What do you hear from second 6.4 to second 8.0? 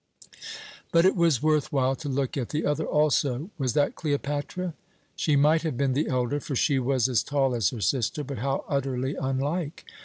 she was as tall as her